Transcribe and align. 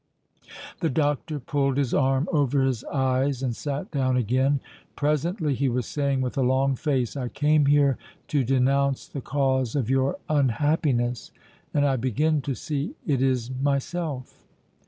The 0.79 0.89
doctor 0.89 1.39
pulled 1.39 1.77
his 1.77 1.93
arm 1.93 2.27
over 2.31 2.63
his 2.63 2.83
eyes 2.85 3.43
and 3.43 3.55
sat 3.55 3.91
down 3.91 4.17
again. 4.17 4.59
Presently 4.95 5.53
he 5.53 5.69
was 5.69 5.85
saying 5.85 6.21
with 6.21 6.35
a 6.39 6.41
long 6.41 6.75
face: 6.75 7.15
"I 7.15 7.27
came 7.27 7.67
here 7.67 7.99
to 8.29 8.43
denounce 8.43 9.07
the 9.07 9.21
cause 9.21 9.75
of 9.75 9.91
your 9.91 10.17
unhappiness, 10.27 11.29
and 11.71 11.85
I 11.85 11.97
begin 11.97 12.41
to 12.49 12.55
see 12.55 12.95
it 13.05 13.21
is 13.21 13.51
myself." 13.61 14.43